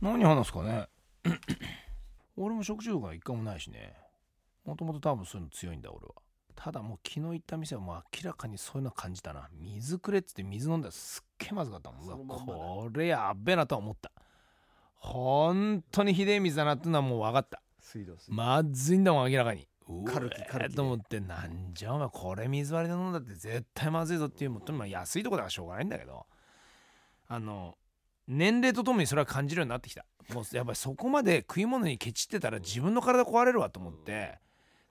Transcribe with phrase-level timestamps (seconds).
[0.00, 0.88] 何話すかね？
[2.36, 3.94] 俺も食中毒は一回もないしね。
[4.64, 6.14] もともと多分そういうの強いんだ俺は。
[6.54, 9.48] ただもう昨日行った店はもう明らかにそういうの感じたな。
[9.52, 12.06] 水くれっつって水飲んだらすっげえまずかったもん。
[12.06, 14.10] うわこれやっべえなとは思った。
[14.96, 17.62] 本当にひでえ水だなっていうのはもう分かった。
[17.80, 18.32] 水道水。
[18.32, 19.68] まずいんだもん明らかに。
[20.04, 26.26] カルキカと思ってなんじゃお前これ水割りで飲んだって絶対まずいぞっていうもうと安いとこだからしょうがないんだけど。
[27.28, 27.76] あの
[28.28, 30.04] 年齢とともにそれは感じるようになってきた。
[30.32, 34.38] もうやっぱりそこまで食い物にケチってたら自分の体壊れるわと思って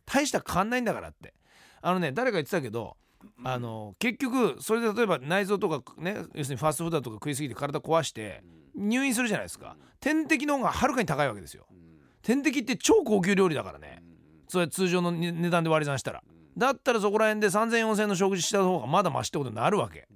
[0.05, 1.33] 大した変わんないんだからって。
[1.81, 2.97] あのね誰か言ってたけど
[3.43, 8.43] あの結局それで例えば内臓とかね要するにファーストフードとか食いすぎて体壊して
[8.75, 9.77] 入院するじゃないですか。
[9.99, 11.65] 点滴の方がはるかに高いわけですよ。
[12.21, 14.03] 点滴って超高級料理だからね。
[14.47, 16.23] それ通常の値段で割り算したら。
[16.57, 20.07] だったらそこら辺で30004000円の食事した方がまだマシってことになるわけ。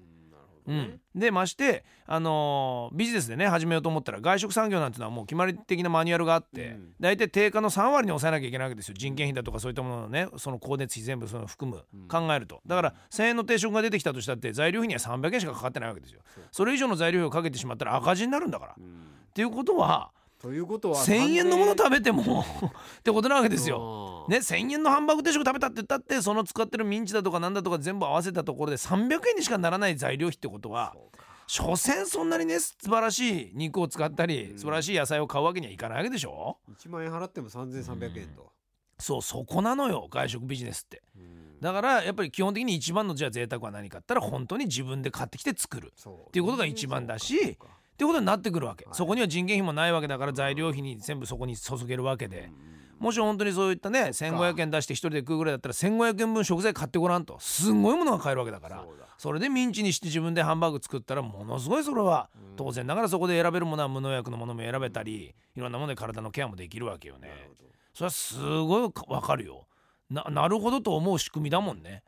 [0.70, 6.94] うん、でまして、あのービジネスでね始めようと思ったら外食産業なんていうのはもう決まり的なマニュアルがあって、うん。
[7.00, 8.96] 大体定価の3割に抑えなきゃいけないわけですよ。
[8.98, 12.62] 人件費だとかそういったものをねその光熱費全部その含む、考えると。
[12.68, 16.22] だから1,000円の定食が出てきたとしたって材料費には300円しかかかってないわけですよ。
[16.52, 18.76] それ以上の材料費をかけてしまったら赤字になるんだから、っ
[19.34, 20.12] ていうことは
[20.42, 22.46] ということは1,000円のもの食べても
[23.00, 23.80] ってことなわけですよ。
[24.36, 30.96] よね、1,000円のハンバーグ定食食べたって言ったってその使ってるミンチだとかなんだとか全部合わせたところで300円にしかならない材料費ってことは
[31.48, 38.52] 所詮そんなにね素晴らしい肉を使ったり素晴らしい野菜を買うわけにはいかないわけでしょ？1万円払っても3300円と。
[39.00, 41.02] そうそこなのよ外食ビジネスって。
[41.62, 45.92] だからやっぱり基本的に一番のじゃあ贅沢は何かったら本当に自分で買ってきて作る。
[45.98, 47.58] っていうことが一番だしっていう
[48.08, 48.96] ことになってくるわけ、はい。
[48.96, 52.52] そこには人件費もないわけだから材料費に全部そこに注げるわけで、
[53.00, 57.38] もし本当にそういったね1500円出して一人で食うぐらいだったら1500円分食材買ってごらんと。
[57.40, 58.86] すんごいものが買えるわけだから。
[59.18, 67.50] それでミンチにして自分でハンバーグ作ったらものすごいそれは当然ながらそこで選べるものは無農薬のものも選べたりいろんなもので体のケアもできるわけよね。
[67.94, 69.66] それはすごいわかるよ。
[70.10, 72.04] ななるほどと思う仕組みだもんね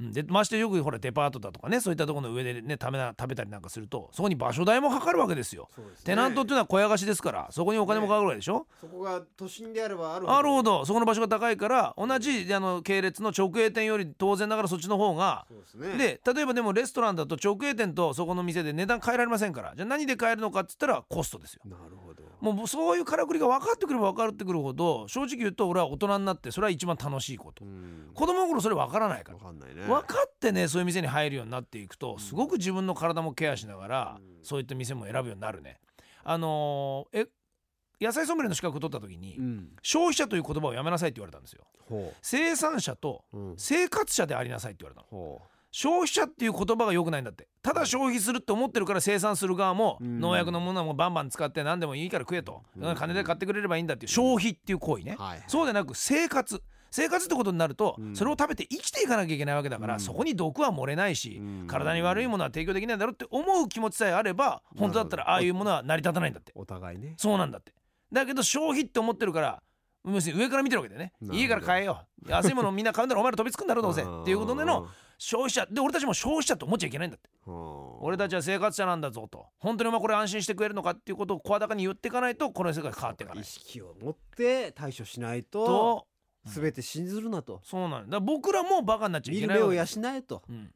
[0.00, 0.12] うん。
[0.12, 5.68] でましてよくほらデパートだとかねそういったところの上でね食べな食べたりなんかするとそこに場所代もかかるわけですよ。
[5.78, 5.84] ね。
[6.04, 10.84] テナントっていうのは小屋貸しですからそこにお金もかかるわけでしょ、そこが都心であればあるあるほど。
[10.84, 15.96] そこの場所が高いから同じあの系列の直営店より当然ながらそっちの方がですね。
[15.96, 21.62] で例えばでもレストランだと直営店とそこの店で値段変えられませんからじゃあ何で買えるのかっつったらコストですよ。
[21.66, 27.64] なるほどもうそういうからくりが分かってくれば分かってくるほど正直言うと俺は大人になってそれは一番楽しいこと。
[27.64, 28.10] うん。
[28.14, 29.38] 子供の頃それ分からないから。
[29.38, 29.82] わかんないね。
[29.82, 34.44] 分かってねそういう店に入るようになっていくとすごく自分の体もケアしながらうん。
[34.44, 35.78] そういった店も選ぶようになるね。
[36.22, 37.26] あのーえ
[38.00, 39.68] 野菜ソムリエの資格を取った時にうん。
[39.82, 41.64] 消費者という言葉をやめなさいって言われたんですよ。
[41.88, 43.24] ほ生産者と
[43.56, 45.06] 生活者でありなさいって言われたの。
[45.08, 45.40] ほ
[45.76, 47.48] 消費者っていう言葉が良くないんだって。
[47.60, 50.20] ただ消費するって思ってるから生産する側もうん。
[50.20, 52.62] 農薬のものもバンバン使って何でもいいから食えと。
[52.78, 52.94] うん。
[52.94, 54.12] 金で買ってくれればいいんだっていう。
[54.12, 55.18] 消費っていう行為ね。
[55.48, 56.62] そうでなく生活。
[56.92, 58.14] 生活ってことになるとうん。
[58.14, 59.88] それを食べて生きていかなきゃいけないわけだかうん。
[59.88, 61.66] らそこに毒は漏れないしうん。
[61.66, 66.52] 体に悪いものは提供できないだろうって思う気持ちさえあれば本当だったらああいうものは成り立たないんだって。
[66.54, 67.14] お互いね。
[67.16, 67.74] そうなんだって。
[68.12, 69.60] だけど消費って思ってるから
[70.06, 71.14] 要するに上から見てるわけでね。
[71.20, 71.38] なるほど。
[71.40, 72.02] いいから買えよ。
[72.28, 74.02] 安いものみんな買うんだらお前ら飛びつくんだろどうせ。
[74.02, 74.86] っていうことでの
[75.24, 77.30] 消費者で俺たちも消費者と思っちゃいけないんだって。
[78.00, 79.46] 俺たちは生活者なんだぞと。
[79.58, 83.42] 本当にお前これ安心して食えるのかっていうことを声高に言っていかないとこの世界変わっていかない。
[83.42, 86.06] 意識を持って対処しないとと
[86.44, 87.62] 全て信ずるなと。
[87.64, 88.20] そうなんだ。
[88.20, 90.42] 僕らもバカになっちゃい見けないわける目を養えと。
[90.46, 90.70] うん。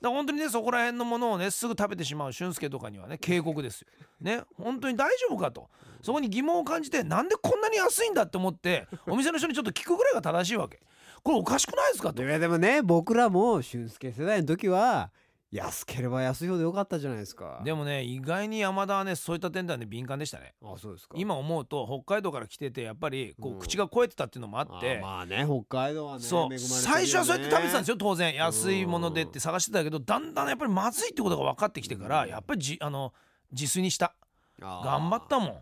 [0.00, 3.88] だ本当にねそこら辺のものをねすぐ食べてしまう俊介とかにはね警告ですよ。
[4.20, 4.42] ね。
[4.56, 5.68] 本当に大丈夫かと。
[6.02, 10.80] そこに疑問を感じてなんでこんなに安いんだって思ってお店の人にちょっと聞くぐらいが正しいわけ
[11.22, 12.22] これおかしくないですかと。
[12.22, 15.10] いやでもね僕らも俊介世代の時は
[15.50, 17.62] 安ければ安いほどよかったじゃないですか。
[17.64, 20.54] でもね意外に山田はねそういった点ではね敏感でしたね。
[20.62, 21.14] あそうですか。
[21.18, 23.56] 今思うと北海道から来ててやっぱりこうん。
[23.56, 26.48] う口が肥えてたっていうのもあって、あまあね北海道はねそう。
[26.50, 26.58] ね。
[26.58, 28.34] 最初はそうやって食べてたんですよ当然。
[28.34, 32.28] 安いものでって探してたけどだんだんやっぱりまずいってことが分かってきてからうん。
[32.28, 33.14] やっぱりじあの
[33.50, 34.14] 自炊にした。
[34.60, 35.56] 頑張ったもん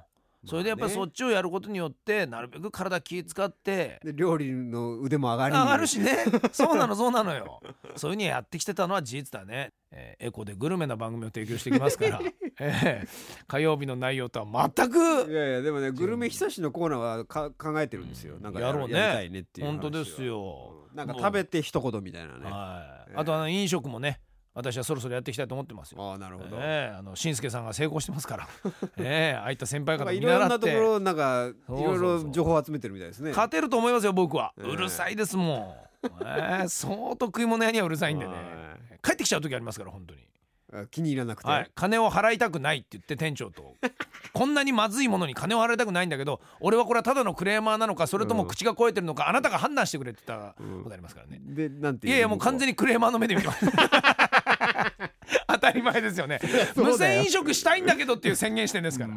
[0.46, 6.16] それでやっぱそっちをやることによってなるべく体気使ってで料理の腕も上がり上がるしね。
[6.52, 7.60] そうなのそうなのよ。
[7.96, 12.20] そういうふうにやってきてたのは事実だね、えーエコでグルメな番組を提供してきますから、
[12.60, 13.08] えー
[13.46, 14.98] 火曜日の内容とは全いく
[15.32, 18.38] やいやでもねグルメ久しのコーナーはか考えてるんですよ。
[18.40, 18.94] なんかやろうね。
[18.94, 20.86] やりたいねっていう本当ですよ。
[20.90, 20.96] うん。
[20.96, 22.40] なんか食べて一言みたいなね。
[22.44, 23.10] あはい。
[23.12, 23.20] えー。
[23.20, 24.20] あとあの飲食もね
[24.56, 26.02] 私はそろそろやっていきたいと思ってますよ。
[26.02, 26.56] ああなるほど。
[26.58, 28.48] えー、あの新助さんが成功してますから。
[28.96, 30.22] ええー、ああいった先輩方見習って。
[30.22, 33.30] いろんなところなんかいろいろ情報集めてるみたいですね。
[33.30, 34.54] 勝てると思いますよ僕は。
[34.56, 36.06] うるさいですもん。
[36.06, 38.34] え、えー、相当食い物屋にはうるさいんでね。
[39.02, 40.26] 帰ってきちゃう時ありますから本当に。
[40.90, 43.76] 気に入らなくて、はい、金を払いたくないって言って店長と
[44.32, 53.64] こんなにまずいものに金を払いたくないんだけど俺はこれはただのクレーマーなのかそれとも口が肥えてるのか、うん、あなたが判断してくれって言ったことありますからね、でなんていやいやもう完全にクレーマーの目で見てます
[55.66, 56.40] たり前ですよね。
[56.74, 59.16] 無銭飲食したいんだけどっていう宣言してんですから、え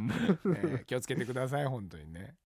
[0.82, 2.36] ー、気をつけてください本当にね。